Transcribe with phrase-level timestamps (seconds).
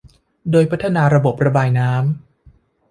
[0.51, 2.03] โดยพัฒนาระบบระบายน้ำ